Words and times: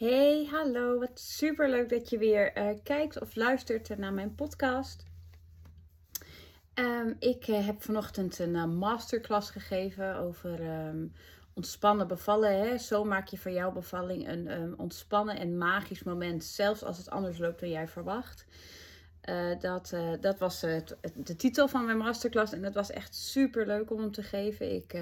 Hey, 0.00 0.48
hallo. 0.50 0.98
Wat 0.98 1.20
super 1.20 1.70
leuk 1.70 1.88
dat 1.88 2.10
je 2.10 2.18
weer 2.18 2.58
uh, 2.58 2.78
kijkt 2.82 3.20
of 3.20 3.36
luistert 3.36 3.98
naar 3.98 4.12
mijn 4.12 4.34
podcast. 4.34 5.04
Um, 6.74 7.16
ik 7.18 7.48
uh, 7.48 7.66
heb 7.66 7.82
vanochtend 7.82 8.38
een 8.38 8.76
masterclass 8.76 9.50
gegeven 9.50 10.16
over 10.16 10.86
um, 10.88 11.12
ontspannen 11.54 12.08
bevallen. 12.08 12.58
Hè? 12.58 12.78
Zo 12.78 13.04
maak 13.04 13.28
je 13.28 13.38
van 13.38 13.52
jouw 13.52 13.72
bevalling 13.72 14.28
een 14.28 14.60
um, 14.60 14.74
ontspannen 14.76 15.38
en 15.38 15.58
magisch 15.58 16.02
moment, 16.02 16.44
zelfs 16.44 16.84
als 16.84 16.98
het 16.98 17.10
anders 17.10 17.38
loopt 17.38 17.60
dan 17.60 17.70
jij 17.70 17.88
verwacht. 17.88 18.44
Dat, 19.60 19.94
dat 20.20 20.38
was 20.38 20.60
het, 20.60 20.96
de 21.14 21.36
titel 21.36 21.68
van 21.68 21.84
mijn 21.84 21.96
masterclass 21.96 22.52
en 22.52 22.62
dat 22.62 22.74
was 22.74 22.90
echt 22.90 23.14
super 23.14 23.66
leuk 23.66 23.90
om 23.90 24.00
hem 24.00 24.12
te 24.12 24.22
geven. 24.22 24.74
Ik, 24.74 25.00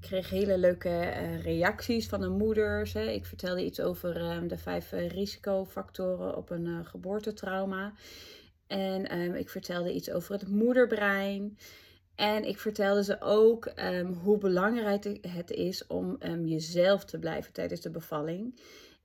kreeg 0.00 0.30
hele 0.30 0.58
leuke 0.58 1.08
reacties 1.42 2.08
van 2.08 2.20
de 2.20 2.28
moeders. 2.28 2.92
Hè. 2.92 3.10
Ik 3.10 3.24
vertelde 3.24 3.64
iets 3.64 3.80
over 3.80 4.32
um, 4.36 4.48
de 4.48 4.58
vijf 4.58 4.90
risicofactoren 4.90 6.36
op 6.36 6.50
een 6.50 6.84
geboortetrauma. 6.84 7.92
En 8.66 9.18
um, 9.18 9.34
ik 9.34 9.48
vertelde 9.48 9.92
iets 9.92 10.10
over 10.10 10.32
het 10.32 10.48
moederbrein. 10.48 11.58
En 12.14 12.44
ik 12.44 12.58
vertelde 12.58 13.04
ze 13.04 13.20
ook 13.20 13.72
um, 13.76 14.12
hoe 14.12 14.38
belangrijk 14.38 15.18
het 15.28 15.50
is 15.50 15.86
om 15.86 16.18
jezelf 16.44 17.04
te 17.04 17.18
blijven 17.18 17.52
tijdens 17.52 17.80
de 17.80 17.90
bevalling. 17.90 18.60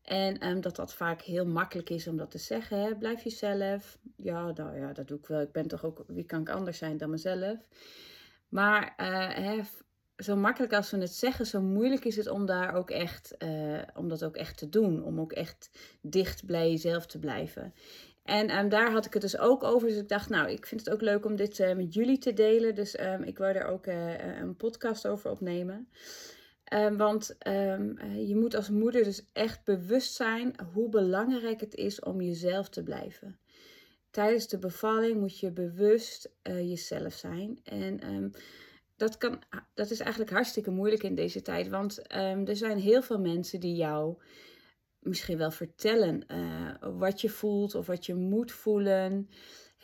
En 0.05 0.61
dat 0.61 0.75
dat 0.75 0.93
vaak 0.93 1.21
heel 1.21 1.45
makkelijk 1.45 1.89
is 1.89 2.07
om 2.07 2.17
dat 2.17 2.31
te 2.31 2.37
zeggen. 2.37 2.79
Hè? 2.79 2.95
Blijf 2.95 3.23
jezelf. 3.23 3.97
Ja, 4.15 4.51
nou 4.51 4.77
ja, 4.77 4.93
dat 4.93 5.07
doe 5.07 5.17
ik 5.17 5.27
wel. 5.27 5.41
Ik 5.41 5.51
ben 5.51 5.67
toch 5.67 5.83
ook, 5.85 6.03
wie 6.07 6.25
kan 6.25 6.41
ik 6.41 6.49
anders 6.49 6.77
zijn 6.77 6.97
dan 6.97 7.09
mezelf? 7.09 7.57
Maar 8.49 8.93
hè, 9.41 9.61
zo 10.17 10.35
makkelijk 10.35 10.73
als 10.73 10.91
we 10.91 10.97
het 10.97 11.13
zeggen, 11.13 11.45
zo 11.45 11.61
moeilijk 11.61 12.05
is 12.05 12.15
het 12.15 12.27
om 12.27 12.45
daar 12.45 12.73
ook 12.73 12.89
echt, 12.89 13.35
uh, 13.39 13.81
om 13.95 14.09
dat 14.09 14.23
ook 14.23 14.35
echt 14.35 14.57
te 14.57 14.69
doen. 14.69 15.03
Om 15.03 15.19
ook 15.19 15.31
echt 15.31 15.69
dicht 16.01 16.45
bij 16.45 16.69
jezelf 16.69 17.05
te 17.05 17.19
blijven. 17.19 17.73
En 18.23 18.57
um, 18.57 18.69
daar 18.69 18.91
had 18.91 19.05
ik 19.05 19.13
het 19.13 19.21
dus 19.21 19.37
ook 19.37 19.63
over. 19.63 19.87
Dus 19.87 19.97
ik 19.97 20.09
dacht, 20.09 20.29
nou, 20.29 20.49
ik 20.49 20.65
vind 20.65 20.85
het 20.85 20.93
ook 20.93 21.01
leuk 21.01 21.25
om 21.25 21.35
dit 21.35 21.59
uh, 21.59 21.75
met 21.75 21.93
jullie 21.93 22.17
te 22.17 22.33
delen. 22.33 22.75
Dus 22.75 22.99
um, 22.99 23.23
ik 23.23 23.37
wil 23.37 23.47
er 23.47 23.65
ook 23.65 23.85
een 23.85 24.55
podcast 24.55 25.07
over 25.07 25.31
opnemen. 25.31 25.87
Um, 26.73 26.97
want 26.97 27.35
je 28.27 28.35
moet 28.35 28.55
als 28.55 28.69
moeder 28.69 29.03
dus 29.03 29.25
echt 29.33 29.63
bewust 29.63 30.13
zijn 30.13 30.55
hoe 30.73 30.89
belangrijk 30.89 31.59
het 31.59 31.75
is 31.75 31.99
om 31.99 32.21
jezelf 32.21 32.69
te 32.69 32.83
blijven. 32.83 33.39
Tijdens 34.09 34.47
de 34.47 34.57
bevalling 34.57 35.19
moet 35.19 35.39
je 35.39 35.51
bewust 35.51 36.31
jezelf 36.43 37.13
zijn. 37.13 37.59
En 37.63 38.33
dat, 38.95 39.17
kan, 39.17 39.41
dat 39.73 39.89
is 39.89 39.99
eigenlijk 39.99 40.31
hartstikke 40.31 40.71
moeilijk 40.71 41.03
in 41.03 41.15
deze 41.15 41.41
tijd. 41.41 41.67
Want 41.67 42.11
er 42.11 42.55
zijn 42.55 42.77
heel 42.77 43.01
veel 43.01 43.19
mensen 43.19 43.59
die 43.59 43.75
jou 43.75 44.17
misschien 44.99 45.37
wel 45.37 45.51
vertellen 45.51 46.23
uh, 46.27 46.99
wat 46.99 47.21
je 47.21 47.29
voelt 47.29 47.75
of 47.75 47.85
wat 47.85 48.05
je 48.05 48.15
moet 48.15 48.51
voelen. 48.51 49.29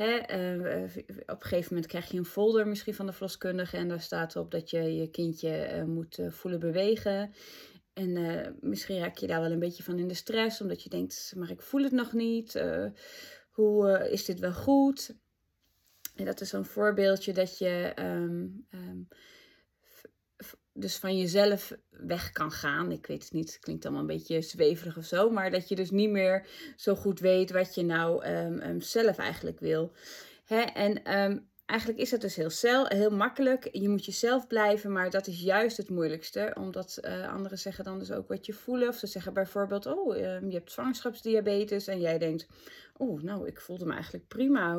Uh, 0.02 0.84
op 1.26 1.42
een 1.42 1.48
gegeven 1.48 1.74
moment 1.74 1.88
krijg 1.88 2.12
je 2.12 2.18
een 2.18 2.26
folder 2.26 2.68
misschien 2.68 2.94
van 2.94 3.06
de 3.06 3.12
verloskundige 3.12 3.78
en 3.78 3.88
daar 3.88 4.02
staat 4.02 4.36
op 4.36 4.52
dat 4.52 4.70
je 4.70 4.96
je 4.96 5.10
kindje 5.10 5.72
uh, 5.76 5.84
moet 5.84 6.20
voelen 6.30 6.60
bewegen. 6.60 7.34
En 7.94 8.56
misschien 8.60 9.00
raak 9.00 9.18
je 9.18 9.28
daar 9.28 9.42
wel 9.42 9.52
een 9.52 9.60
beetje 9.60 9.84
van 9.84 10.00
in 10.00 10.08
de 10.08 10.14
stress, 10.14 10.62
omdat 10.62 10.84
je 10.84 10.90
denkt, 10.90 11.34
maar 11.36 11.50
ik 11.50 11.62
voel 11.62 11.84
het 11.84 11.92
nog 11.92 12.14
niet. 12.14 12.64
hoe 13.50 14.10
is 14.10 14.26
dit 14.26 14.40
wel 14.40 14.54
goed? 14.54 15.16
En 16.16 16.26
dat 16.26 16.42
is 16.42 16.50
zo'n 16.50 16.66
voorbeeldje 16.66 17.34
dat 17.34 17.58
je 17.58 17.94
um, 18.00 18.66
um, 18.74 19.08
dus 20.74 20.98
van 20.98 21.18
jezelf 21.18 21.72
weg 21.90 22.32
kan 22.32 22.52
gaan. 22.52 22.92
Ik 22.92 23.06
weet 23.06 23.24
het 23.24 23.32
niet, 23.32 23.54
het 23.54 23.60
klinkt 23.60 23.86
allemaal 23.86 24.02
een 24.02 24.08
beetje 24.08 24.42
zweverig 24.42 24.98
of 24.98 25.06
zo. 25.06 25.30
Maar 25.30 25.52
dat 25.52 25.68
je 25.70 25.76
dus 25.76 25.92
niet 25.92 26.10
meer 26.10 26.48
zo 26.76 26.96
goed 26.96 27.20
weet 27.20 27.52
wat 27.52 27.76
je 27.76 27.84
nou 27.84 28.26
um, 28.26 28.82
zelf 28.82 29.18
eigenlijk 29.18 29.60
wil. 29.60 29.92
Hè? 30.46 30.62
En 30.62 31.04
eigenlijk 31.66 32.00
is 32.00 32.10
dat 32.10 32.22
dus 32.22 32.36
heel, 32.36 32.50
cel, 32.50 32.86
heel 32.88 33.10
makkelijk. 33.10 33.70
Je 33.72 33.90
moet 33.90 34.06
jezelf 34.06 34.48
blijven, 34.48 34.92
maar 34.92 35.10
dat 35.10 35.28
is 35.28 35.42
juist 35.42 35.78
het 35.78 35.90
moeilijkste. 35.90 36.56
Omdat 36.60 36.98
uh, 37.02 37.34
anderen 37.34 37.58
zeggen 37.58 37.84
dan 37.84 38.00
dus 38.00 38.12
ook 38.12 38.28
wat 38.28 38.46
je 38.46 38.54
voelen. 38.54 38.88
Of 38.88 38.96
ze 38.96 39.08
zeggen 39.08 39.34
bijvoorbeeld, 39.34 39.86
oh, 39.86 40.16
je 40.18 40.50
hebt 40.52 40.72
zwangerschapsdiabetes. 40.72 41.88
En 41.88 42.00
jij 42.00 42.18
denkt, 42.18 42.48
oh, 42.98 43.22
nou, 43.22 43.48
ik 43.48 43.62
voelde 43.62 43.86
me 43.86 43.94
eigenlijk 43.94 44.28
prima. 44.28 44.74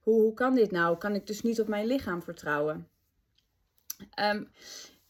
Hoe, 0.00 0.20
hoe 0.20 0.34
kan 0.34 0.54
dit 0.54 0.70
nou? 0.70 0.98
Kan 0.98 1.14
ik 1.14 1.26
dus 1.26 1.42
niet 1.42 1.60
op 1.60 1.68
mijn 1.68 1.86
lichaam 1.86 2.22
vertrouwen? 2.22 2.88
Um, 4.20 4.50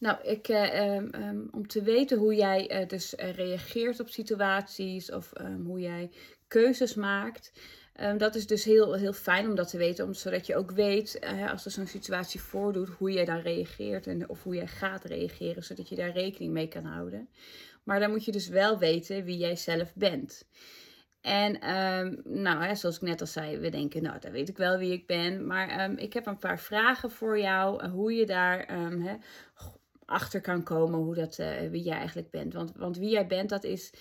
nou, 0.05 0.17
ik, 0.23 0.47
uh, 0.47 0.95
um, 0.95 1.47
om 1.51 1.67
te 1.67 1.81
weten 1.81 2.17
hoe 2.17 2.35
jij 2.35 2.81
uh, 2.81 2.87
dus 2.87 3.13
reageert 3.17 3.99
op 3.99 4.09
situaties 4.09 5.11
of 5.11 5.31
um, 5.41 5.65
hoe 5.65 5.79
jij 5.79 6.11
keuzes 6.47 6.93
maakt. 6.93 7.51
dat 8.17 8.35
is 8.35 8.47
dus 8.47 8.63
heel, 8.63 8.93
heel 8.93 9.13
fijn 9.13 9.47
om 9.47 9.55
dat 9.55 9.69
te 9.69 9.77
weten, 9.77 10.05
om, 10.05 10.13
zodat 10.13 10.45
je 10.45 10.55
ook 10.55 10.71
weet 10.71 11.19
als 11.51 11.65
er 11.65 11.71
zo'n 11.71 11.87
situatie 11.87 12.41
voordoet, 12.41 12.89
hoe 12.89 13.11
jij 13.11 13.25
dan 13.25 13.39
reageert 13.39 14.07
en, 14.07 14.29
of 14.29 14.43
hoe 14.43 14.55
jij 14.55 14.67
gaat 14.67 15.03
reageren, 15.03 15.63
zodat 15.63 15.89
je 15.89 15.95
daar 15.95 16.11
rekening 16.11 16.53
mee 16.53 16.67
kan 16.67 16.85
houden. 16.85 17.29
Maar 17.83 17.99
dan 17.99 18.09
moet 18.09 18.25
je 18.25 18.31
dus 18.31 18.47
wel 18.47 18.77
weten 18.77 19.23
wie 19.23 19.37
jij 19.37 19.55
zelf 19.55 19.93
bent. 19.95 20.45
En 21.25 21.75
um, 21.75 22.21
nou, 22.23 22.63
hè, 22.63 22.75
zoals 22.75 22.95
ik 22.95 23.01
net 23.01 23.21
al 23.21 23.27
zei, 23.27 23.57
we 23.57 23.69
denken, 23.69 24.03
nou, 24.03 24.19
dan 24.19 24.31
weet 24.31 24.49
ik 24.49 24.57
wel 24.57 24.77
wie 24.77 24.91
ik 24.91 25.07
ben. 25.07 25.47
Maar 25.47 25.89
um, 25.89 25.97
ik 25.97 26.13
heb 26.13 26.25
een 26.25 26.37
paar 26.37 26.59
vragen 26.59 27.11
voor 27.11 27.39
jou, 27.39 27.87
hoe 27.87 28.13
je 28.13 28.25
daar 28.25 28.85
um, 28.85 29.01
hè, 29.01 29.15
achter 30.05 30.41
kan 30.41 30.63
komen, 30.63 30.99
hoe 30.99 31.15
dat, 31.15 31.37
uh, 31.39 31.69
wie 31.69 31.83
jij 31.83 31.97
eigenlijk 31.97 32.29
bent. 32.29 32.53
Want, 32.53 32.71
want 32.75 32.97
wie 32.97 33.09
jij 33.09 33.27
bent, 33.27 33.49
dat 33.49 33.63
is 33.63 33.93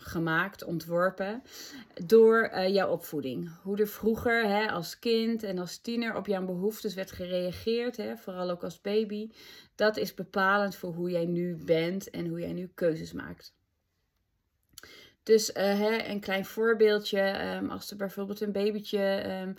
gemaakt, 0.00 0.64
ontworpen 0.64 1.42
door 2.06 2.50
uh, 2.54 2.68
jouw 2.68 2.88
opvoeding. 2.88 3.50
Hoe 3.62 3.78
er 3.78 3.88
vroeger 3.88 4.46
hè, 4.46 4.70
als 4.70 4.98
kind 4.98 5.42
en 5.42 5.58
als 5.58 5.78
tiener 5.78 6.16
op 6.16 6.26
jouw 6.26 6.44
behoeftes 6.44 6.94
werd 6.94 7.12
gereageerd, 7.12 7.96
hè, 7.96 8.16
vooral 8.16 8.50
ook 8.50 8.64
als 8.64 8.80
baby, 8.80 9.30
dat 9.74 9.96
is 9.96 10.14
bepalend 10.14 10.76
voor 10.76 10.94
hoe 10.94 11.10
jij 11.10 11.26
nu 11.26 11.56
bent 11.64 12.10
en 12.10 12.26
hoe 12.26 12.40
jij 12.40 12.52
nu 12.52 12.70
keuzes 12.74 13.12
maakt. 13.12 13.54
Dus 15.30 15.50
uh, 15.50 15.54
hè, 15.56 16.04
een 16.08 16.20
klein 16.20 16.44
voorbeeldje, 16.44 17.54
um, 17.56 17.70
als 17.70 17.90
er 17.90 17.96
bijvoorbeeld 17.96 18.40
een 18.40 18.52
babytje 18.52 19.24
um, 19.42 19.54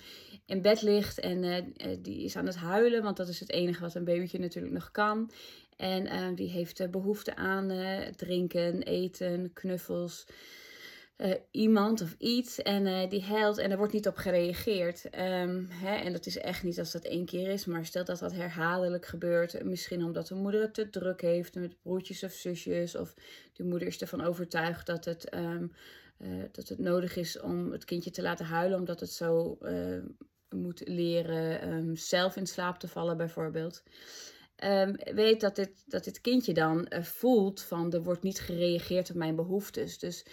in 0.46 0.62
bed 0.62 0.82
ligt 0.82 1.20
en 1.20 1.44
uh, 1.44 1.58
die 2.00 2.24
is 2.24 2.36
aan 2.36 2.46
het 2.46 2.56
huilen, 2.56 3.04
want 3.04 3.18
dat 3.18 3.28
is 3.28 3.40
het 3.40 3.52
enige 3.52 3.82
wat 3.82 3.96
een 3.96 4.04
babytje 4.04 4.40
natuurlijk 4.40 4.74
nog 4.74 4.92
kan. 4.92 5.32
En 5.78 6.06
uh, 6.06 6.28
die 6.36 6.50
heeft 6.50 6.92
behoefte 6.92 7.36
aan 7.36 7.72
drinken, 8.16 8.84
eten, 8.84 9.54
knuffels, 9.54 10.26
uh, 11.22 11.34
iemand 11.52 12.02
of 12.02 12.16
iets 12.18 12.62
en 12.62 12.86
uh, 12.86 13.10
die 13.10 13.24
huilt 13.24 13.58
en 13.58 13.72
er 13.72 13.78
wordt 13.78 13.94
niet 13.94 14.08
op 14.08 14.16
gereageerd. 14.16 15.06
Um, 15.06 15.68
hè, 15.70 15.96
en 15.96 16.12
dat 16.12 16.26
is 16.26 16.38
echt 16.38 16.64
niet 16.64 16.80
als 16.80 16.92
dat 16.92 17.04
één 17.04 17.26
keer 17.26 17.48
is, 17.48 17.66
maar 17.66 17.86
stel 17.86 18.06
dat 18.06 18.20
dat 18.20 18.32
herhaaldelijk 18.32 19.06
gebeurt. 19.06 19.64
Misschien 19.64 20.04
omdat 20.04 20.28
de 20.28 20.36
moeder 20.36 20.62
het 20.62 20.74
te 20.74 20.90
druk 20.90 21.22
heeft 21.22 21.56
met 21.56 21.82
broertjes 21.82 22.24
of 22.24 22.32
zusjes, 22.32 22.96
of 22.96 23.14
de 23.54 23.64
moeder 23.64 23.88
is 23.88 24.02
ervan 24.02 24.22
overtuigd 24.22 24.86
dat 24.86 25.06
het, 25.06 25.36
um, 25.36 25.72
uh, 26.20 26.44
dat 26.52 26.68
het 26.68 26.80
nodig 26.80 27.16
is 27.16 27.40
om 27.40 27.72
het 27.72 27.86
kindje 27.86 28.12
te 28.12 28.22
laten 28.22 28.46
huilen, 28.46 28.80
omdat 28.80 29.00
het 29.00 29.12
zo 29.12 29.58
moet 30.50 30.82
leren 30.88 31.74
um, 31.74 31.96
zelf 31.96 32.36
in 32.36 32.48
slaap 32.48 32.80
te 32.80 32.88
vallen, 32.88 33.18
bijvoorbeeld. 33.18 33.84
Um, 34.64 34.96
weet 35.14 35.42
dat 35.42 35.56
dit, 35.56 35.72
dat 35.86 36.04
dit 36.04 36.22
kindje 36.22 36.54
dan 36.54 36.88
uh, 36.90 37.04
voelt 37.04 37.62
van 37.62 37.94
er 37.94 38.04
wordt 38.04 38.24
niet 38.24 38.40
gereageerd 38.40 39.10
op 39.10 39.16
mijn 39.16 39.36
behoeftes. 39.36 40.00
Dus 40.00 40.26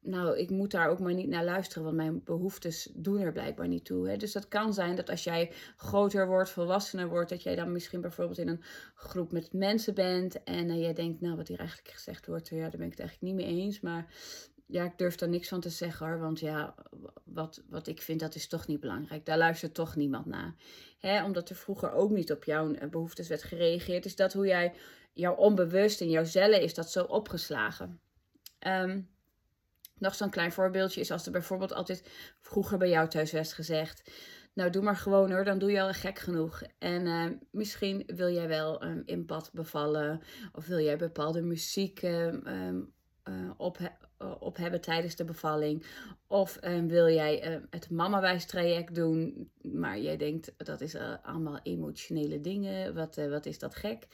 nou, 0.00 0.38
ik 0.38 0.50
moet 0.50 0.70
daar 0.70 0.88
ook 0.88 0.98
maar 0.98 1.14
niet 1.14 1.28
naar 1.28 1.44
luisteren, 1.44 1.84
want 1.84 1.96
mijn 1.96 2.24
behoeftes 2.24 2.88
doen 2.94 3.20
er 3.20 3.32
blijkbaar 3.32 3.68
niet 3.68 3.84
toe. 3.84 4.08
Hè? 4.08 4.16
Dus 4.16 4.32
dat 4.32 4.48
kan 4.48 4.74
zijn 4.74 4.96
dat 4.96 5.10
als 5.10 5.24
jij 5.24 5.52
groter 5.76 6.26
wordt, 6.26 6.50
volwassener 6.50 7.08
wordt, 7.08 7.30
dat 7.30 7.42
jij 7.42 7.56
dan 7.56 7.72
misschien 7.72 8.00
bijvoorbeeld 8.00 8.38
in 8.38 8.48
een 8.48 8.62
groep 8.94 9.32
met 9.32 9.52
mensen 9.52 9.94
bent 9.94 10.42
en 10.42 10.68
uh, 10.68 10.80
jij 10.80 10.92
denkt, 10.92 11.20
nou 11.20 11.36
wat 11.36 11.48
hier 11.48 11.58
eigenlijk 11.58 11.90
gezegd 11.90 12.26
wordt, 12.26 12.48
ja, 12.48 12.60
daar 12.60 12.70
ben 12.70 12.86
ik 12.86 12.98
het 12.98 13.00
eigenlijk 13.00 13.32
niet 13.32 13.46
mee 13.46 13.62
eens. 13.62 13.80
Maar 13.80 14.06
ja, 14.66 14.84
ik 14.84 14.98
durf 14.98 15.14
daar 15.14 15.28
niks 15.28 15.48
van 15.48 15.60
te 15.60 15.68
zeggen 15.68 16.06
hoor. 16.06 16.18
Want 16.18 16.40
ja, 16.40 16.74
wat, 17.24 17.62
wat 17.68 17.86
ik 17.86 18.02
vind, 18.02 18.20
dat 18.20 18.34
is 18.34 18.46
toch 18.46 18.66
niet 18.66 18.80
belangrijk. 18.80 19.26
Daar 19.26 19.38
luistert 19.38 19.74
toch 19.74 19.96
niemand 19.96 20.26
naar. 20.26 20.54
Hè, 20.98 21.24
omdat 21.24 21.50
er 21.50 21.56
vroeger 21.56 21.92
ook 21.92 22.10
niet 22.10 22.32
op 22.32 22.44
jouw 22.44 22.72
eh, 22.72 22.88
behoeftes 22.88 23.28
werd 23.28 23.42
gereageerd. 23.42 24.04
Is 24.04 24.16
dat 24.16 24.32
hoe 24.32 24.46
jij, 24.46 24.74
jouw 25.12 25.34
onbewust 25.34 26.00
in 26.00 26.10
jouw 26.10 26.24
cellen, 26.24 26.62
is 26.62 26.74
dat 26.74 26.90
zo 26.90 27.04
opgeslagen. 27.04 28.00
Um, 28.66 29.08
nog 29.98 30.14
zo'n 30.14 30.30
klein 30.30 30.52
voorbeeldje 30.52 31.00
is 31.00 31.10
als 31.10 31.26
er 31.26 31.32
bijvoorbeeld 31.32 31.72
altijd 31.72 32.10
vroeger 32.40 32.78
bij 32.78 32.88
jou 32.88 33.08
thuis 33.08 33.32
werd 33.32 33.52
gezegd. 33.52 34.10
Nou, 34.54 34.70
doe 34.70 34.82
maar 34.82 34.96
gewoon 34.96 35.30
hoor, 35.30 35.44
dan 35.44 35.58
doe 35.58 35.70
je 35.70 35.82
al 35.82 35.92
gek 35.92 36.18
genoeg. 36.18 36.62
En 36.78 37.06
uh, 37.06 37.30
misschien 37.50 38.02
wil 38.06 38.32
jij 38.32 38.48
wel 38.48 38.84
um, 38.84 39.02
in 39.04 39.26
bad 39.26 39.50
bevallen. 39.52 40.22
Of 40.52 40.66
wil 40.66 40.80
jij 40.80 40.96
bepaalde 40.96 41.42
muziek 41.42 42.02
um, 42.02 42.92
op, 43.56 43.78
op 44.38 44.56
hebben 44.56 44.80
tijdens 44.80 45.16
de 45.16 45.24
bevalling. 45.24 45.84
Of 46.26 46.58
wil 46.86 47.08
jij 47.08 47.60
het 47.70 47.90
mamawijs 47.90 48.46
traject 48.46 48.94
doen, 48.94 49.50
maar 49.62 49.98
jij 49.98 50.16
denkt 50.16 50.52
dat 50.56 50.80
is 50.80 50.96
allemaal 51.22 51.60
emotionele 51.62 52.40
dingen. 52.40 52.94
Wat, 52.94 53.16
wat 53.28 53.46
is 53.46 53.58
dat 53.58 53.74
gek? 53.74 54.06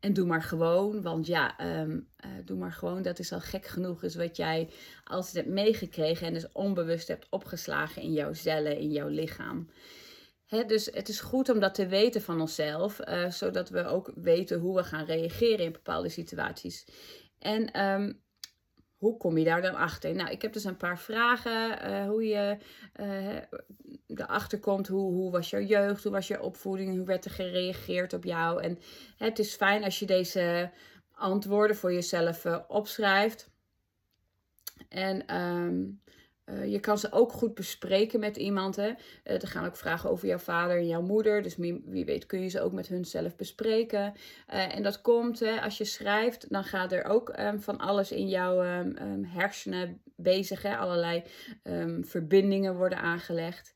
En 0.00 0.12
doe 0.12 0.26
maar 0.26 0.42
gewoon, 0.42 1.02
want 1.02 1.26
ja, 1.26 1.58
ehm, 1.58 2.00
doe 2.44 2.58
maar 2.58 2.72
gewoon. 2.72 3.02
Dat 3.02 3.18
is 3.18 3.32
al 3.32 3.40
gek 3.40 3.66
genoeg, 3.66 4.02
is 4.02 4.14
wat 4.14 4.36
jij 4.36 4.68
altijd 5.04 5.34
hebt 5.34 5.48
meegekregen 5.48 6.26
en 6.26 6.32
dus 6.32 6.52
onbewust 6.52 7.08
hebt 7.08 7.26
opgeslagen 7.30 8.02
in 8.02 8.12
jouw 8.12 8.32
cellen, 8.32 8.78
in 8.78 8.90
jouw 8.90 9.08
lichaam 9.08 9.68
dus 10.46 10.86
het 10.86 11.08
is 11.08 11.20
goed 11.20 11.48
om 11.48 11.60
dat 11.60 11.74
te 11.74 11.86
weten 11.86 12.22
van 12.22 12.40
onszelf, 12.40 13.00
zodat 13.28 13.68
we 13.68 13.84
ook 13.84 14.12
weten 14.14 14.58
hoe 14.58 14.76
we 14.76 14.84
gaan 14.84 15.04
reageren 15.04 15.64
in 15.64 15.72
bepaalde 15.72 16.08
situaties. 16.08 16.86
En 17.38 17.70
hoe 18.96 19.16
kom 19.16 19.38
je 19.38 19.44
daar 19.44 19.62
dan 19.62 19.74
achter? 19.74 20.14
Nou, 20.14 20.30
ik 20.30 20.42
heb 20.42 20.52
dus 20.52 20.64
een 20.64 20.76
paar 20.76 20.98
vragen. 20.98 21.90
Uh, 21.90 22.08
hoe 22.08 22.24
je 22.24 22.56
uh, 23.00 23.36
erachter 24.06 24.58
komt. 24.58 24.86
Hoe, 24.86 25.12
hoe 25.12 25.30
was 25.30 25.50
jouw 25.50 25.60
jeugd? 25.60 26.02
Hoe 26.02 26.12
was 26.12 26.28
je 26.28 26.42
opvoeding? 26.42 26.96
Hoe 26.96 27.06
werd 27.06 27.24
er 27.24 27.30
gereageerd 27.30 28.12
op 28.12 28.24
jou? 28.24 28.62
En 28.62 28.78
het 29.16 29.38
is 29.38 29.54
fijn 29.54 29.84
als 29.84 29.98
je 29.98 30.06
deze 30.06 30.70
antwoorden 31.14 31.76
voor 31.76 31.92
jezelf 31.92 32.46
opschrijft. 32.68 33.50
En 34.88 35.36
um, 35.36 36.00
uh, 36.50 36.72
je 36.72 36.80
kan 36.80 36.98
ze 36.98 37.12
ook 37.12 37.32
goed 37.32 37.54
bespreken 37.54 38.20
met 38.20 38.36
iemand. 38.36 38.76
Hè? 38.76 38.88
Uh, 38.88 38.94
er 39.24 39.48
gaan 39.48 39.66
ook 39.66 39.76
vragen 39.76 40.10
over 40.10 40.28
jouw 40.28 40.38
vader 40.38 40.76
en 40.76 40.86
jouw 40.86 41.02
moeder. 41.02 41.42
Dus 41.42 41.56
wie, 41.56 42.04
weet 42.04 42.26
kun 42.26 42.42
je 42.42 42.48
ze 42.48 42.60
ook 42.60 42.72
met 42.72 42.86
hun 42.86 43.04
zelf 43.04 43.36
bespreken. 43.36 44.14
Uh, 44.52 44.74
en 44.76 44.82
dat 44.82 45.00
komt, 45.00 45.40
hè, 45.40 45.60
als 45.60 45.78
je 45.78 45.84
schrijft, 45.84 46.46
dan 46.52 46.64
gaat 46.64 46.92
er 46.92 47.04
ook 47.04 47.38
um, 47.38 47.60
van 47.60 47.78
alles 47.78 48.12
in 48.12 48.28
jouw 48.28 48.64
um, 48.64 48.96
um, 49.00 49.24
hersenen 49.24 50.00
bezig. 50.16 50.62
Hè? 50.62 50.76
Allerlei 50.76 51.22
verbindingen 52.00 52.76
worden 52.76 52.98
aangelegd. 52.98 53.74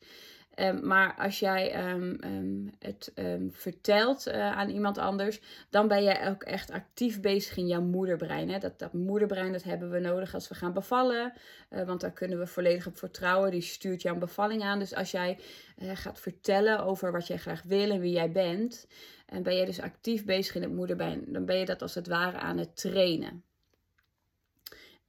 Ehm, 0.60 0.86
maar 0.86 1.14
als 1.14 1.38
jij 1.38 1.90
um, 1.92 2.18
um, 2.24 2.70
het 2.78 3.12
vertelt 3.50 4.28
uh, 4.28 4.56
aan 4.56 4.68
iemand 4.68 4.98
anders, 4.98 5.40
dan 5.70 5.88
ben 5.88 6.02
jij 6.02 6.28
ook 6.28 6.42
echt 6.42 6.70
actief 6.70 7.20
bezig 7.20 7.56
in 7.56 7.66
jouw 7.66 7.80
moederbrein. 7.80 8.48
Hè? 8.48 8.58
Dat, 8.58 8.78
dat 8.78 8.92
moederbrein 8.92 9.52
dat 9.52 9.62
hebben 9.62 9.90
we 9.90 9.98
nodig 9.98 10.34
als 10.34 10.48
we 10.48 10.54
gaan 10.54 10.72
bevallen, 10.72 11.32
uh, 11.70 11.82
want 11.82 12.00
daar 12.00 12.12
kunnen 12.12 12.38
we 12.38 12.46
volledig 12.46 12.86
op 12.86 12.98
vertrouwen. 12.98 13.50
Die 13.50 13.60
stuurt 13.60 14.02
jouw 14.02 14.18
bevalling 14.18 14.62
aan. 14.62 14.78
Dus 14.78 14.94
als 14.94 15.10
jij 15.10 15.38
uh, 15.78 15.90
gaat 15.94 16.20
vertellen 16.20 16.84
over 16.84 17.12
wat 17.12 17.26
jij 17.26 17.38
graag 17.38 17.62
wil 17.62 17.90
en 17.90 18.00
wie 18.00 18.12
jij 18.12 18.32
bent, 18.32 18.86
en 19.26 19.42
ben 19.42 19.56
jij 19.56 19.64
dus 19.64 19.80
actief 19.80 20.24
bezig 20.24 20.54
in 20.54 20.62
het 20.62 20.72
moederbrein, 20.72 21.24
dan 21.26 21.44
ben 21.44 21.56
je 21.56 21.64
dat 21.64 21.82
als 21.82 21.94
het 21.94 22.06
ware 22.06 22.38
aan 22.38 22.58
het 22.58 22.76
trainen. 22.76 23.44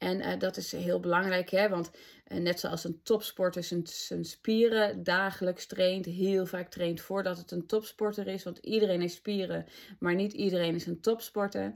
En 0.02 0.20
uh, 0.20 0.40
dat 0.40 0.58
is 0.58 0.72
heel 0.72 1.00
belangrijk, 1.00 1.50
hè? 1.50 1.70
want 1.70 1.92
uh, 2.28 2.38
net 2.38 2.60
zoals 2.60 2.84
een 2.84 3.00
topsporter 3.04 3.64
zijn, 3.64 3.88
zijn 3.88 4.26
spieren 4.26 5.04
dagelijks 5.04 5.66
traint, 5.66 6.06
heel 6.06 6.46
vaak 6.46 6.70
traint 6.70 7.02
voordat 7.02 7.38
het 7.38 7.52
een 7.52 7.66
topsporter 7.66 8.28
is, 8.28 8.44
want 8.44 8.58
iedereen 8.58 9.02
heeft 9.02 9.14
spieren, 9.14 9.66
maar 10.00 10.16
niet 10.16 10.34
iedereen 10.34 10.76
is 10.76 10.86
een 10.86 11.02
topsporter. 11.02 11.74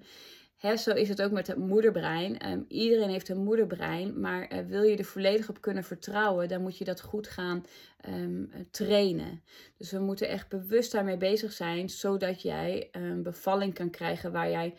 Hè, 0.57 0.77
zo 0.77 0.91
is 0.91 1.09
het 1.09 1.21
ook 1.21 1.31
met 1.31 1.47
het 1.47 1.57
moederbrein. 1.57 2.51
Um, 2.51 2.65
iedereen 2.67 3.09
heeft 3.09 3.29
een 3.29 3.43
moederbrein, 3.43 4.19
maar 4.19 4.53
uh, 4.53 4.59
wil 4.59 4.83
je 4.83 4.97
er 4.97 5.05
volledig 5.05 5.49
op 5.49 5.61
kunnen 5.61 5.83
vertrouwen, 5.83 6.47
dan 6.47 6.61
moet 6.61 6.77
je 6.77 6.83
dat 6.83 7.01
goed 7.01 7.27
gaan 7.27 7.65
um, 8.09 8.49
trainen. 8.71 9.41
Dus 9.77 9.91
we 9.91 9.99
moeten 9.99 10.27
echt 10.27 10.49
bewust 10.49 10.91
daarmee 10.91 11.17
bezig 11.17 11.51
zijn, 11.51 11.89
zodat 11.89 12.41
jij 12.41 12.89
een 12.91 13.23
bevalling 13.23 13.73
kan 13.73 13.89
krijgen 13.89 14.31
waar 14.31 14.49
jij 14.49 14.73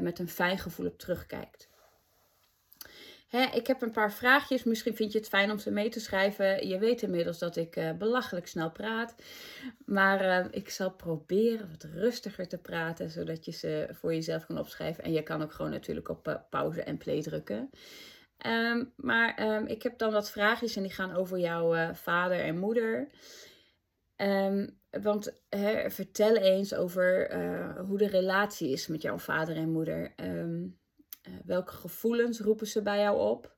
met 0.00 0.18
een 0.18 0.28
fijn 0.28 0.58
gevoel 0.58 0.86
op 0.86 0.98
terugkijkt. 0.98 1.68
Hè, 3.26 3.44
ik 3.44 3.66
heb 3.66 3.82
een 3.82 3.90
paar 3.90 4.12
vraagjes. 4.12 4.64
Misschien 4.64 4.96
vind 4.96 5.12
je 5.12 5.18
het 5.18 5.28
fijn 5.28 5.50
om 5.50 5.58
ze 5.58 5.70
mee 5.70 5.88
te 5.88 6.00
schrijven. 6.00 6.68
Je 6.68 6.78
weet 6.78 7.02
inmiddels 7.02 7.38
dat 7.38 7.56
ik 7.56 7.76
uh, 7.76 7.92
belachelijk 7.92 8.46
snel 8.46 8.70
praat. 8.70 9.14
Maar 9.84 10.24
uh, 10.24 10.46
ik 10.50 10.70
zal 10.70 10.90
proberen 10.90 11.70
wat 11.70 11.82
rustiger 11.82 12.48
te 12.48 12.58
praten, 12.58 13.10
zodat 13.10 13.44
je 13.44 13.52
ze 13.52 13.88
voor 13.92 14.14
jezelf 14.14 14.46
kan 14.46 14.58
opschrijven. 14.58 15.04
En 15.04 15.12
je 15.12 15.22
kan 15.22 15.42
ook 15.42 15.52
gewoon 15.52 15.70
natuurlijk 15.70 16.08
op 16.08 16.28
uh, 16.28 16.34
pauze 16.50 16.82
en 16.82 16.96
play 16.96 17.22
drukken. 17.22 17.70
Um, 18.46 18.92
maar 18.96 19.54
um, 19.54 19.66
ik 19.66 19.82
heb 19.82 19.98
dan 19.98 20.12
wat 20.12 20.30
vraagjes 20.30 20.76
en 20.76 20.82
die 20.82 20.92
gaan 20.92 21.14
over 21.14 21.38
jouw 21.38 21.94
vader 21.94 22.40
en 22.40 22.58
moeder. 22.58 23.08
Um, 24.16 24.78
want 24.90 25.40
vertel 25.86 26.36
eens 26.36 26.74
over 26.74 27.34
hoe 27.86 27.98
de 27.98 28.08
relatie 28.08 28.70
is 28.70 28.86
met 28.86 29.02
jouw 29.02 29.18
vader 29.18 29.56
en 29.56 29.70
moeder. 29.70 30.12
Um, 30.16 30.78
uh, 31.28 31.34
welke 31.44 31.72
gevoelens 31.72 32.40
roepen 32.40 32.66
ze 32.66 32.82
bij 32.82 32.98
jou 32.98 33.18
op? 33.18 33.54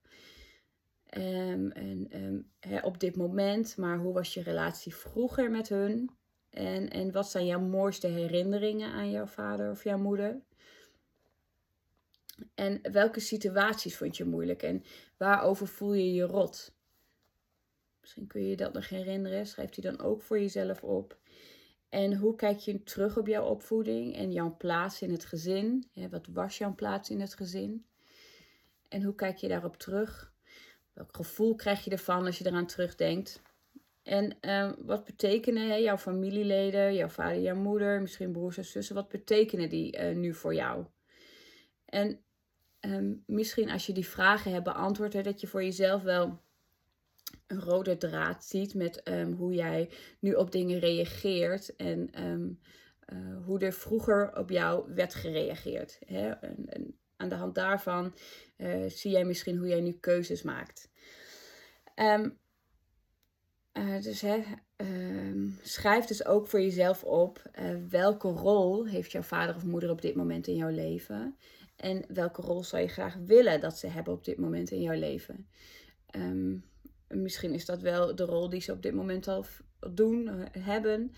Um, 1.17 1.71
en 1.71 2.09
um, 2.13 2.51
op 2.83 3.01
dit 3.01 3.17
moment, 3.17 3.77
maar 3.77 3.99
hoe 3.99 4.13
was 4.13 4.35
je 4.35 4.43
relatie 4.43 4.95
vroeger 4.95 5.51
met 5.51 5.69
hun? 5.69 6.11
En, 6.51 6.91
en 6.91 7.13
wat 7.13 7.31
zijn 7.31 7.47
jouw 7.47 7.61
mooiste 7.61 8.07
herinneringen 8.07 8.93
aan 8.93 9.11
jouw 9.11 9.27
vader 9.27 9.71
of 9.71 9.85
jouw 9.85 9.99
moeder? 9.99 10.41
En 12.55 12.93
welke 12.93 13.21
situaties 13.21 13.97
vond 13.97 14.17
je 14.17 14.25
moeilijk 14.25 14.63
en 14.63 14.85
waarover 15.17 15.67
voel 15.67 15.93
je 15.93 16.13
je 16.13 16.25
rot? 16.25 16.73
Misschien 18.01 18.27
kun 18.27 18.47
je 18.47 18.57
dat 18.57 18.73
nog 18.73 18.89
herinneren. 18.89 19.47
Schrijf 19.47 19.71
die 19.71 19.85
dan 19.85 20.01
ook 20.01 20.23
voor 20.23 20.39
jezelf 20.39 20.83
op. 20.83 21.19
En 21.89 22.15
hoe 22.15 22.37
kijk 22.37 22.59
je 22.59 22.83
terug 22.83 23.17
op 23.17 23.27
jouw 23.27 23.45
opvoeding 23.45 24.17
en 24.17 24.33
jouw 24.33 24.57
plaats 24.57 25.03
in 25.03 25.11
het 25.11 25.25
gezin? 25.25 25.91
wat 26.11 26.27
was 26.27 26.59
jouw 26.59 26.75
plaats 26.75 27.11
in 27.11 27.21
het 27.21 27.35
gezin? 27.35 27.87
En 28.89 29.03
hoe 29.03 29.15
kijk 29.15 29.37
je 29.37 29.49
daarop 29.49 29.77
terug? 29.77 30.33
Welk 30.93 31.17
gevoel 31.17 31.55
krijg 31.55 31.85
je 31.85 31.91
ervan 31.91 32.27
als 32.27 32.39
je 32.39 32.47
eraan 32.47 32.67
terugdenkt? 32.67 33.43
En 34.03 34.37
uh, 34.41 34.73
wat 34.79 35.05
betekenen 35.05 35.83
jouw 35.83 35.97
familieleden, 35.97 36.95
jouw 36.95 37.09
vader, 37.09 37.41
jouw 37.41 37.57
moeder, 37.57 38.01
misschien 38.01 38.33
broers 38.33 38.57
en 38.57 38.65
zussen, 38.65 38.95
wat 38.95 39.09
betekenen 39.09 39.69
die 39.69 39.99
uh, 39.99 40.17
nu 40.17 40.35
voor 40.35 40.55
jou? 40.55 40.85
En 41.85 42.21
um, 42.81 43.23
misschien 43.27 43.71
als 43.71 43.87
je 43.87 43.93
die 43.93 44.07
vragen 44.07 44.53
hebt 44.53 44.65
beantwoord, 44.65 45.25
dat 45.25 45.41
je 45.41 45.47
voor 45.47 45.63
jezelf 45.63 46.03
wel 46.03 46.41
een 47.49 47.61
rode 47.61 47.97
draad 47.97 48.45
ziet 48.45 48.75
met 48.75 49.01
um, 49.09 49.33
hoe 49.33 49.55
jij 49.55 49.91
nu 50.19 50.35
op 50.35 50.53
dingen 50.53 50.79
reageert 50.79 51.77
en 51.77 52.25
um, 52.25 52.61
uh, 53.13 53.45
hoe 53.45 53.59
er 53.59 53.73
vroeger 53.73 54.37
op 54.37 54.51
jou 54.51 54.95
werd 54.95 55.15
gereageerd. 55.15 55.99
Hè? 56.07 56.31
En, 56.31 56.57
en 56.67 56.99
aan 57.17 57.29
de 57.29 57.35
hand 57.35 57.55
daarvan 57.55 58.15
uh, 58.57 58.85
zie 58.89 59.11
jij 59.11 59.25
misschien 59.25 59.57
hoe 59.57 59.69
jij 59.69 59.81
nu 59.81 59.93
keuzes 59.93 60.43
maakt. 60.43 60.91
Um, 61.95 62.39
uh, 63.73 64.03
dus 64.03 64.21
hè, 64.21 64.43
schrijf 65.63 66.05
dus 66.05 66.27
ook 66.27 66.49
voor 66.49 66.61
jezelf 66.61 67.05
op 67.05 67.43
welke 67.89 68.29
rol 68.29 68.87
heeft 68.87 69.13
jouw 69.13 69.23
vader 69.23 69.55
of 69.55 69.65
moeder 69.65 69.91
op 69.91 70.03
dit 70.03 70.15
moment 70.15 70.47
in 70.47 70.57
jouw 70.57 70.71
leven. 70.71 71.37
En 71.77 72.05
welke 72.09 72.43
rol 72.43 72.65
zou 72.65 72.83
je 72.83 72.89
graag 72.89 73.15
willen 73.15 73.61
dat 73.61 73.79
ze 73.79 73.87
hebben 73.87 74.15
op 74.15 74.25
dit 74.25 74.39
moment 74.39 74.71
in 74.71 74.81
jouw 74.81 74.99
leven. 74.99 75.49
Misschien 77.09 77.55
is 77.55 77.65
dat 77.65 77.81
wel 77.81 78.15
de 78.15 78.25
rol 78.25 78.49
die 78.49 78.61
ze 78.61 78.73
op 78.73 78.83
dit 78.83 78.95
moment 78.95 79.29
al 79.29 79.45
doen, 79.91 80.29
eh, 80.29 80.65
hebben. 80.65 81.15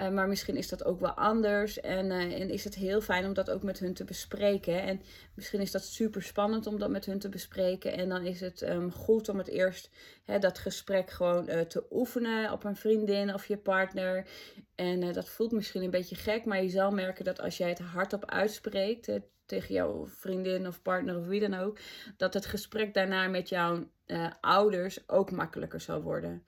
Uh, 0.00 0.08
maar 0.08 0.28
misschien 0.28 0.56
is 0.56 0.68
dat 0.68 0.84
ook 0.84 1.00
wel 1.00 1.10
anders. 1.10 1.80
En, 1.80 2.06
uh, 2.06 2.40
en 2.40 2.50
is 2.50 2.64
het 2.64 2.74
heel 2.74 3.00
fijn 3.00 3.24
om 3.24 3.34
dat 3.34 3.50
ook 3.50 3.62
met 3.62 3.78
hun 3.78 3.94
te 3.94 4.04
bespreken. 4.04 4.82
En 4.82 5.02
misschien 5.34 5.60
is 5.60 5.70
dat 5.70 5.84
super 5.84 6.22
spannend 6.22 6.66
om 6.66 6.78
dat 6.78 6.90
met 6.90 7.04
hun 7.04 7.18
te 7.18 7.28
bespreken. 7.28 7.92
En 7.92 8.08
dan 8.08 8.24
is 8.24 8.40
het 8.40 8.62
um, 8.62 8.92
goed 8.92 9.28
om 9.28 9.38
het 9.38 9.48
eerst 9.48 9.90
hè, 10.24 10.38
dat 10.38 10.58
gesprek 10.58 11.10
gewoon 11.10 11.66
te 11.68 11.86
oefenen 11.90 12.52
op 12.52 12.64
een 12.64 12.76
vriendin 12.76 13.34
of 13.34 13.46
je 13.46 13.56
partner. 13.56 14.26
En 14.74 15.12
dat 15.12 15.28
voelt 15.28 15.52
misschien 15.52 15.82
een 15.82 15.90
beetje 15.90 16.16
gek. 16.16 16.44
Maar 16.44 16.62
je 16.62 16.68
zal 16.68 16.90
merken 16.90 17.24
dat 17.24 17.40
als 17.40 17.56
jij 17.56 17.68
het 17.68 17.78
hardop 17.78 18.24
uitspreekt 18.30 19.06
tegen 19.52 19.74
jouw 19.74 20.06
vriendin 20.06 20.66
of 20.66 20.82
partner 20.82 21.18
of 21.18 21.26
wie 21.26 21.40
dan 21.40 21.54
ook, 21.54 21.78
dat 22.16 22.34
het 22.34 22.46
gesprek 22.46 22.94
daarna 22.94 23.28
met 23.28 23.48
jouw 23.48 23.90
uh, 24.06 24.30
ouders 24.40 25.08
ook 25.08 25.30
makkelijker 25.30 25.80
zal 25.80 26.02
worden. 26.02 26.44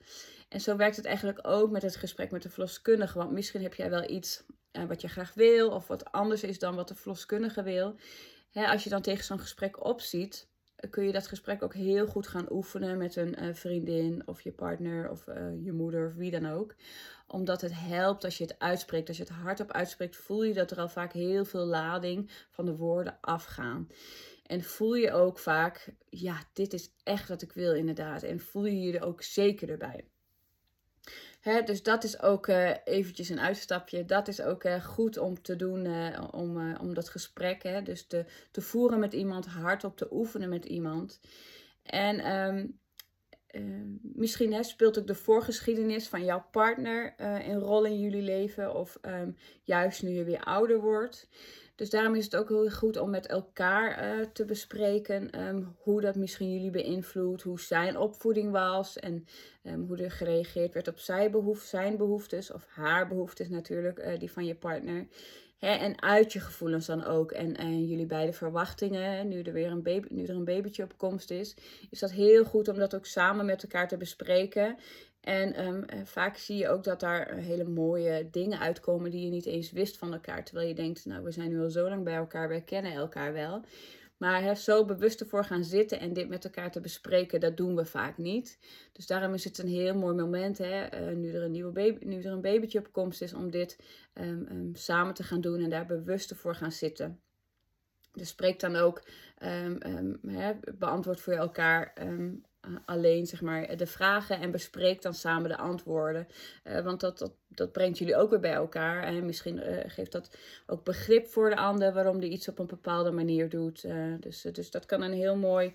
En 0.49 0.61
zo 0.61 0.75
werkt 0.75 0.95
het 0.95 1.05
eigenlijk 1.05 1.39
ook 1.41 1.71
met 1.71 1.81
het 1.81 1.95
gesprek 1.95 2.31
met 2.31 2.41
de 2.41 2.49
verloskundige. 2.49 3.17
Want 3.17 3.31
misschien 3.31 3.61
heb 3.61 3.73
jij 3.73 3.89
wel 3.89 4.09
iets 4.09 4.43
uh, 4.71 4.83
wat 4.83 5.01
je 5.01 5.07
graag 5.07 5.33
wil, 5.33 5.69
of 5.69 5.87
wat 5.87 6.11
anders 6.11 6.43
is 6.43 6.59
dan 6.59 6.75
wat 6.75 6.87
de 6.87 6.95
verloskundige 6.95 7.63
wil. 7.63 7.95
Hè, 8.51 8.67
als 8.67 8.83
je 8.83 8.89
dan 8.89 9.01
tegen 9.01 9.23
zo'n 9.23 9.39
gesprek 9.39 9.85
opziet, 9.85 10.47
kun 10.89 11.05
je 11.05 11.11
dat 11.11 11.27
gesprek 11.27 11.63
ook 11.63 11.73
heel 11.73 12.07
goed 12.07 12.27
gaan 12.27 12.51
oefenen 12.51 12.97
met 12.97 13.15
een 13.15 13.43
uh, 13.43 13.53
vriendin 13.53 14.23
of 14.25 14.41
je 14.41 14.51
partner 14.51 15.09
of 15.09 15.25
je 15.63 15.71
moeder 15.71 16.07
of 16.07 16.13
wie 16.13 16.31
dan 16.31 16.45
ook 16.45 16.75
omdat 17.27 17.61
het 17.61 17.71
helpt 17.73 18.23
als 18.23 18.37
je 18.37 18.43
het 18.43 18.59
uitspreekt. 18.59 19.07
Als 19.07 19.17
je 19.17 19.23
het 19.23 19.31
hardop 19.31 19.71
uitspreekt, 19.71 20.15
voel 20.15 20.43
je 20.43 20.53
dat 20.53 20.71
er 20.71 20.79
al 20.79 20.89
vaak 20.89 21.13
heel 21.13 21.45
veel 21.45 21.65
lading 21.65 22.29
van 22.49 22.65
de 22.65 22.75
woorden 22.75 23.17
afgaan. 23.21 23.87
En 24.45 24.63
voel 24.63 24.95
je 24.95 25.11
ook 25.11 25.39
vaak, 25.39 25.93
ja, 26.09 26.43
dit 26.53 26.73
is 26.73 26.91
echt 27.03 27.29
wat 27.29 27.41
ik 27.41 27.51
wil 27.51 27.73
inderdaad. 27.73 28.23
En 28.23 28.39
voel 28.39 28.65
je 28.65 28.79
je 28.79 28.97
er 28.97 29.05
ook 29.05 29.21
zeker 29.21 29.77
bij. 29.77 30.05
Hè, 31.45 31.63
dus 31.63 31.83
dat 31.83 32.03
is 32.03 32.21
ook 32.21 32.47
uh, 32.47 32.71
eventjes 32.83 33.29
een 33.29 33.39
uitstapje. 33.39 34.05
Dat 34.05 34.27
is 34.27 34.41
ook 34.41 34.63
uh, 34.63 34.83
goed 34.83 35.17
om 35.17 35.41
te 35.41 35.55
doen, 35.55 35.85
uh, 35.85 36.23
om, 36.31 36.75
om 36.75 36.93
dat 36.93 37.09
gesprek, 37.09 37.63
hè, 37.63 37.81
dus 37.81 38.07
te, 38.07 38.25
te 38.51 38.61
voeren 38.61 38.99
met 38.99 39.13
iemand, 39.13 39.45
hardop 39.45 39.97
te 39.97 40.07
oefenen 40.11 40.49
met 40.49 40.65
iemand. 40.65 41.19
En 41.83 42.31
um, 42.33 42.79
misschien 44.01 44.53
hè, 44.53 44.63
speelt 44.63 44.99
ook 44.99 45.07
de 45.07 45.15
voorgeschiedenis 45.15 46.07
van 46.07 46.25
jouw 46.25 46.45
partner 46.51 47.13
een 47.17 47.59
rol 47.59 47.85
in 47.85 47.99
jullie 47.99 48.21
leven, 48.21 48.75
of 48.75 48.97
um, 49.01 49.37
juist 49.63 50.03
nu 50.03 50.09
je 50.09 50.23
weer 50.23 50.43
ouder 50.43 50.79
wordt. 50.79 51.27
Dus 51.75 51.89
daarom 51.89 52.15
is 52.15 52.23
het 52.23 52.35
ook 52.35 52.49
heel 52.49 52.69
goed 52.69 52.97
om 52.97 53.09
met 53.09 53.27
elkaar 53.27 54.17
uh, 54.17 54.25
te 54.25 54.45
bespreken 54.45 55.47
um, 55.47 55.75
hoe 55.77 56.01
dat 56.01 56.15
misschien 56.15 56.51
jullie 56.51 56.71
beïnvloedt, 56.71 57.41
hoe 57.41 57.59
zijn 57.59 57.97
opvoeding 57.97 58.51
was 58.51 58.97
en 58.97 59.25
um, 59.63 59.85
hoe 59.87 59.97
er 59.97 60.11
gereageerd 60.11 60.73
werd 60.73 60.87
op 60.87 60.97
zijn, 60.97 61.31
behoef, 61.31 61.61
zijn 61.61 61.97
behoeftes 61.97 62.51
of 62.51 62.65
haar 62.69 63.07
behoeftes 63.07 63.49
natuurlijk, 63.49 63.99
uh, 63.99 64.19
die 64.19 64.31
van 64.31 64.45
je 64.45 64.55
partner. 64.55 65.07
Hè, 65.57 65.67
en 65.67 66.01
uit 66.01 66.33
je 66.33 66.39
gevoelens 66.39 66.85
dan 66.85 67.03
ook. 67.03 67.31
En, 67.31 67.55
en 67.57 67.85
jullie 67.85 68.05
beide 68.05 68.33
verwachtingen, 68.33 69.27
nu 69.27 69.41
er 69.41 69.53
weer 69.53 69.71
een, 69.71 69.83
baby, 69.83 70.07
nu 70.11 70.23
er 70.23 70.35
een 70.35 70.45
babytje 70.45 70.83
op 70.83 70.97
komst 70.97 71.31
is, 71.31 71.55
is 71.89 71.99
dat 71.99 72.11
heel 72.11 72.43
goed 72.43 72.67
om 72.67 72.75
dat 72.75 72.95
ook 72.95 73.05
samen 73.05 73.45
met 73.45 73.63
elkaar 73.63 73.87
te 73.87 73.97
bespreken. 73.97 74.77
En 75.21 75.65
um, 75.65 75.85
vaak 76.03 76.37
zie 76.37 76.57
je 76.57 76.69
ook 76.69 76.83
dat 76.83 76.99
daar 76.99 77.35
hele 77.35 77.63
mooie 77.63 78.27
dingen 78.31 78.59
uitkomen 78.59 79.11
die 79.11 79.23
je 79.23 79.29
niet 79.29 79.45
eens 79.45 79.71
wist 79.71 79.97
van 79.97 80.13
elkaar. 80.13 80.43
Terwijl 80.43 80.67
je 80.67 80.73
denkt, 80.73 81.05
nou, 81.05 81.23
we 81.23 81.31
zijn 81.31 81.49
nu 81.49 81.61
al 81.61 81.69
zo 81.69 81.89
lang 81.89 82.03
bij 82.03 82.15
elkaar, 82.15 82.47
wij 82.47 82.61
kennen 82.61 82.93
elkaar 82.93 83.33
wel. 83.33 83.61
Maar 84.17 84.41
hè, 84.41 84.55
zo 84.55 84.85
bewust 84.85 85.21
ervoor 85.21 85.45
gaan 85.45 85.63
zitten 85.63 85.99
en 85.99 86.13
dit 86.13 86.29
met 86.29 86.43
elkaar 86.45 86.71
te 86.71 86.81
bespreken, 86.81 87.39
dat 87.39 87.57
doen 87.57 87.75
we 87.75 87.85
vaak 87.85 88.17
niet. 88.17 88.59
Dus 88.91 89.07
daarom 89.07 89.33
is 89.33 89.43
het 89.43 89.57
een 89.57 89.67
heel 89.67 89.95
mooi 89.95 90.15
moment, 90.15 90.57
hè, 90.57 91.09
uh, 91.09 91.15
nu, 91.15 91.33
er 91.33 91.43
een 91.43 91.51
nieuwe 91.51 91.71
baby, 91.71 92.05
nu 92.05 92.21
er 92.21 92.31
een 92.31 92.41
babytje 92.41 92.79
op 92.79 92.91
komst 92.91 93.21
is, 93.21 93.33
om 93.33 93.51
dit 93.51 93.79
um, 94.13 94.47
um, 94.51 94.75
samen 94.75 95.13
te 95.13 95.23
gaan 95.23 95.41
doen 95.41 95.61
en 95.61 95.69
daar 95.69 95.85
bewust 95.85 96.35
voor 96.35 96.55
gaan 96.55 96.71
zitten. 96.71 97.19
Dus 98.13 98.29
spreek 98.29 98.59
dan 98.59 98.75
ook, 98.75 99.03
um, 99.43 100.19
hè, 100.27 100.53
beantwoord 100.77 101.21
voor 101.21 101.33
elkaar 101.33 101.93
eh, 102.65 102.75
alleen 102.85 103.25
zeg 103.25 103.41
maar, 103.41 103.77
de 103.77 103.87
vragen 103.87 104.39
en 104.39 104.51
bespreek 104.51 105.01
dan 105.01 105.13
samen 105.13 105.49
de 105.49 105.57
antwoorden. 105.57 106.27
Uh, 106.63 106.81
want 106.81 106.99
dat, 106.99 107.33
dat 107.57 107.71
brengt 107.71 107.97
jullie 107.97 108.15
ook 108.15 108.29
weer 108.29 108.39
bij 108.39 108.53
elkaar. 108.53 109.03
En 109.03 109.25
misschien 109.25 109.57
uh, 109.57 109.77
geeft 109.85 110.11
dat 110.11 110.37
ook 110.67 110.83
begrip 110.83 111.27
voor 111.27 111.49
de 111.49 111.55
ander 111.55 111.93
waarom 111.93 112.19
die 112.19 112.29
iets 112.29 112.47
op 112.47 112.59
een 112.59 112.67
bepaalde 112.67 113.11
manier 113.11 113.49
doet. 113.49 113.85
dus, 114.19 114.41
dus 114.41 114.71
dat 114.71 114.85
kan 114.85 115.01
een 115.01 115.13
heel 115.13 115.35
mooi, 115.35 115.73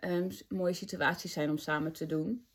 um, 0.00 0.28
mooie 0.48 0.72
situatie 0.72 1.30
zijn 1.30 1.50
om 1.50 1.58
samen 1.58 1.92
te 1.92 2.06
doen. 2.06 2.46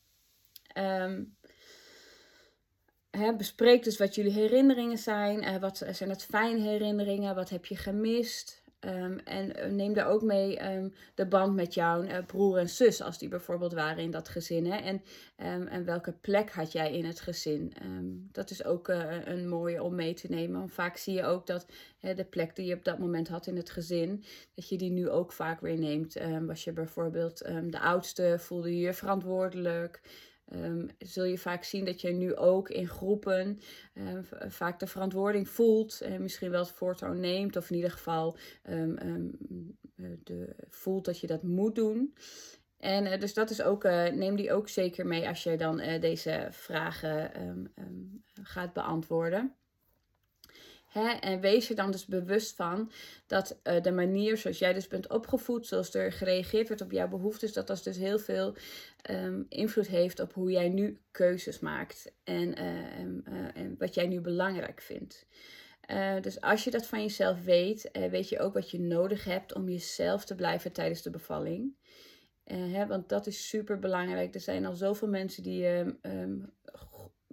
Hè, 3.09 3.35
bespreek 3.35 3.83
dus 3.83 3.97
wat 3.97 4.15
jullie 4.15 4.31
herinneringen 4.31 4.97
zijn. 4.97 5.59
wat 5.59 5.85
zijn 5.91 6.09
het 6.09 6.23
fijne 6.23 6.59
herinneringen? 6.59 7.35
Wat 7.35 7.49
heb 7.49 7.65
je 7.65 7.75
gemist? 7.75 8.64
Um, 8.79 9.19
en 9.19 9.55
eh, 9.55 9.71
neem 9.71 9.93
daar 9.93 10.07
ook 10.07 10.21
mee 10.21 10.73
um, 10.73 10.93
de 11.15 11.25
band 11.25 11.55
met 11.55 11.73
jouw 11.73 12.03
uh, 12.03 12.17
broer 12.25 12.57
en 12.57 12.69
zus, 12.69 13.01
als 13.01 13.17
die 13.17 13.29
bijvoorbeeld 13.29 13.73
waren 13.73 14.03
in 14.03 14.11
dat 14.11 14.29
gezin. 14.29 14.65
Hè? 14.65 14.77
En, 14.77 15.01
um, 15.37 15.67
en 15.67 15.85
welke 15.85 16.11
plek 16.11 16.51
had 16.51 16.71
jij 16.71 16.93
in 16.93 17.05
het 17.05 17.19
gezin? 17.19 17.73
dat 18.31 18.49
is 18.49 18.63
ook 18.63 18.87
uh, 18.87 19.25
een 19.25 19.49
mooie 19.49 19.83
om 19.83 19.95
mee 19.95 20.13
te 20.13 20.27
nemen. 20.29 20.59
Want 20.59 20.71
vaak 20.71 20.97
zie 20.97 21.13
je 21.13 21.23
ook 21.23 21.47
dat 21.47 21.65
de 21.99 22.25
plek 22.29 22.55
die 22.55 22.65
je 22.65 22.75
op 22.75 22.83
dat 22.83 22.99
moment 22.99 23.27
had 23.27 23.47
in 23.47 23.55
het 23.55 23.69
gezin, 23.69 24.23
dat 24.55 24.69
je 24.69 24.77
die 24.77 24.91
nu 24.91 25.09
ook 25.09 25.31
vaak 25.31 25.61
weer 25.61 25.77
neemt. 25.77 26.17
was 26.45 26.63
je 26.63 26.71
bijvoorbeeld 26.71 27.37
de 27.69 27.79
oudste, 27.79 28.35
voelde 28.39 28.75
je 28.75 28.81
je 28.81 28.93
verantwoordelijk? 28.93 30.01
Um, 30.53 30.87
zul 30.97 31.23
je 31.23 31.37
vaak 31.37 31.63
zien 31.63 31.85
dat 31.85 32.01
je 32.01 32.11
nu 32.11 32.35
ook 32.35 32.69
in 32.69 32.87
groepen 32.87 33.59
um, 33.93 34.25
vaak 34.47 34.79
de 34.79 34.87
verantwoording 34.87 35.49
voelt 35.49 36.01
en 36.01 36.21
misschien 36.21 36.51
wel 36.51 36.59
het 36.59 36.71
voortouw 36.71 37.13
neemt, 37.13 37.55
of 37.55 37.69
in 37.69 37.75
ieder 37.75 37.91
geval 37.91 38.37
um, 38.69 39.37
de, 40.23 40.55
voelt 40.69 41.05
dat 41.05 41.19
je 41.19 41.27
dat 41.27 41.43
moet 41.43 41.75
doen. 41.75 42.15
En 42.77 43.05
uh, 43.05 43.19
dus 43.19 43.33
dat 43.33 43.49
is 43.49 43.61
ook, 43.61 43.83
neem 44.13 44.35
die 44.35 44.53
ook 44.53 44.69
zeker 44.69 45.07
mee 45.07 45.27
als 45.27 45.43
je 45.43 45.57
dan 45.57 45.77
deze 45.99 46.47
vragen 46.51 47.31
gaat 48.43 48.73
beantwoorden. 48.73 49.55
En 51.03 51.39
wees 51.39 51.69
er 51.69 51.75
dan 51.75 51.91
dus 51.91 52.05
bewust 52.05 52.55
van 52.55 52.91
dat 53.27 53.59
uh, 53.63 53.81
de 53.81 53.91
manier 53.91 54.37
zoals 54.37 54.59
jij 54.59 54.73
dus 54.73 54.87
bent 54.87 55.09
opgevoed, 55.09 55.67
zoals 55.67 55.93
er 55.93 56.11
gereageerd 56.11 56.67
wordt 56.67 56.83
op 56.83 56.91
jouw 56.91 57.07
behoeftes, 57.07 57.53
dat 57.53 57.67
dat 57.67 57.83
dus 57.83 57.97
heel 57.97 58.19
veel 58.19 58.55
um, 59.09 59.45
invloed 59.49 59.87
heeft 59.87 60.19
op 60.19 60.33
hoe 60.33 60.51
jij 60.51 60.69
nu 60.69 60.99
keuzes 61.11 61.59
maakt 61.59 62.11
en, 62.23 62.61
uh, 62.61 63.33
uh, 63.33 63.47
en 63.53 63.75
wat 63.77 63.93
jij 63.93 64.07
nu 64.07 64.21
belangrijk 64.21 64.81
vindt. 64.81 65.25
dus 66.21 66.41
als 66.41 66.63
je 66.63 66.71
dat 66.71 66.85
van 66.85 67.01
jezelf 67.01 67.43
weet, 67.43 67.89
weet 68.09 68.29
je 68.29 68.39
ook 68.39 68.53
wat 68.53 68.71
je 68.71 68.79
nodig 68.79 69.23
hebt 69.23 69.53
om 69.53 69.69
jezelf 69.69 70.25
te 70.25 70.35
blijven 70.35 70.71
tijdens 70.71 71.01
de 71.01 71.09
bevalling. 71.09 71.75
Hè, 72.43 72.87
want 72.87 73.09
dat 73.09 73.27
is 73.27 73.49
super 73.49 73.79
belangrijk. 73.79 74.35
Er 74.35 74.41
zijn 74.41 74.65
al 74.65 74.75
zoveel 74.75 75.07
mensen 75.07 75.43
die 75.43 75.67
um, 76.01 76.53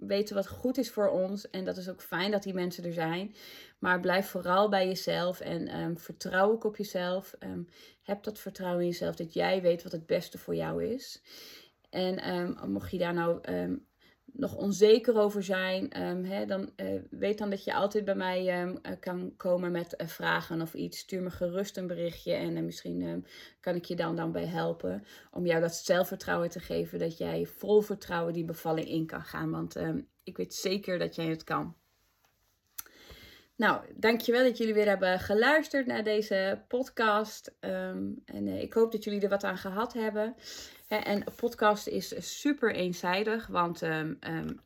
weten 0.07 0.35
wat 0.35 0.47
goed 0.47 0.77
is 0.77 0.91
voor 0.91 1.09
ons. 1.09 1.49
En 1.49 1.65
dat 1.65 1.77
is 1.77 1.89
ook 1.89 2.01
fijn 2.01 2.31
dat 2.31 2.43
die 2.43 2.53
mensen 2.53 2.83
er 2.83 2.93
zijn. 2.93 3.35
Maar 3.79 3.99
blijf 3.99 4.27
vooral 4.27 4.69
bij 4.69 4.87
jezelf 4.87 5.39
en 5.39 5.79
um, 5.79 5.97
vertrouw 5.97 6.51
ook 6.51 6.63
op 6.63 6.77
jezelf. 6.77 7.35
Um, 7.39 7.67
heb 8.01 8.23
dat 8.23 8.39
vertrouwen 8.39 8.81
in 8.81 8.89
jezelf 8.89 9.15
dat 9.15 9.33
jij 9.33 9.61
weet 9.61 9.83
wat 9.83 9.91
het 9.91 10.05
beste 10.05 10.37
voor 10.37 10.55
jou 10.55 10.85
is. 10.85 11.21
En 11.89 12.35
um, 12.35 12.71
mocht 12.71 12.91
je 12.91 12.97
daar 12.97 13.13
nou 13.13 13.39
nog 14.33 14.55
onzeker 14.55 15.17
over 15.17 15.43
zijn, 15.43 15.93
hè, 16.25 16.45
dan 16.45 16.71
uh, 16.75 17.01
weet 17.09 17.37
dan 17.37 17.49
dat 17.49 17.63
je 17.63 17.73
altijd 17.73 18.05
bij 18.05 18.15
mij 18.15 18.65
uh, 18.65 18.71
kan 18.99 19.33
komen 19.37 19.71
met 19.71 19.95
uh, 19.97 20.07
vragen 20.07 20.61
of 20.61 20.73
iets. 20.73 20.97
Stuur 20.97 21.21
me 21.21 21.29
gerust 21.29 21.77
een 21.77 21.87
berichtje 21.87 22.33
en 22.33 22.65
misschien 22.65 23.25
kan 23.59 23.75
ik 23.75 23.85
je 23.85 23.95
dan, 23.95 24.15
dan 24.15 24.31
bij 24.31 24.45
helpen. 24.45 25.03
Om 25.31 25.45
jou 25.45 25.61
dat 25.61 25.75
zelfvertrouwen 25.75 26.49
te 26.49 26.59
geven 26.59 26.99
dat 26.99 27.17
jij 27.17 27.45
vol 27.45 27.81
vertrouwen 27.81 28.33
die 28.33 28.45
bevalling 28.45 28.87
in 28.87 29.05
kan 29.05 29.23
gaan. 29.23 29.51
Want 29.51 29.75
ik 30.23 30.37
weet 30.37 30.53
zeker 30.53 30.99
dat 30.99 31.15
jij 31.15 31.27
het 31.27 31.43
kan. 31.43 31.75
Nou, 33.55 33.81
dankjewel 33.95 34.43
dat 34.43 34.57
jullie 34.57 34.73
weer 34.73 34.87
hebben 34.87 35.19
geluisterd 35.19 35.85
naar 35.85 36.03
deze 36.03 36.63
podcast. 36.67 37.53
En 38.25 38.47
ik 38.47 38.73
hoop 38.73 38.91
dat 38.91 39.03
jullie 39.03 39.21
er 39.21 39.29
wat 39.29 39.43
aan 39.43 39.57
gehad 39.57 39.93
hebben. 39.93 40.35
En 41.01 41.27
een 41.27 41.35
podcast 41.35 41.87
is 41.87 42.39
super 42.39 42.75
eenzijdig, 42.75 43.47
want 43.47 43.81
um, 43.81 44.17
um, 44.27 44.59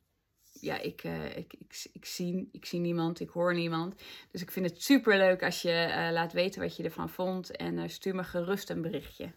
ja, 0.62 0.80
ik, 0.80 1.04
uh, 1.04 1.38
ik, 1.38 1.54
ik, 1.54 1.88
ik, 1.94 2.06
zie, 2.06 2.50
ik 2.52 2.66
zie 2.66 2.80
niemand, 2.80 3.20
ik 3.20 3.30
hoor 3.30 3.54
niemand. 3.54 3.96
Dus 4.32 4.42
ik 4.42 4.52
vind 4.52 4.70
het 4.70 4.84
super 4.84 5.18
leuk 5.18 5.44
als 5.44 5.62
je 5.62 5.88
uh, 5.90 6.12
laat 6.12 6.34
weten 6.34 6.62
wat 6.62 6.76
je 6.76 6.84
ervan 6.84 7.10
vond. 7.10 7.56
En 7.56 7.90
stuur 7.90 8.16
me 8.16 8.24
gerust 8.24 8.70
een 8.70 8.82
berichtje. 8.82 9.32